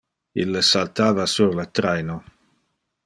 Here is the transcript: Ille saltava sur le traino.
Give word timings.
Ille 0.43 0.61
saltava 0.69 1.27
sur 1.35 1.53
le 1.61 1.67
traino. 1.81 2.17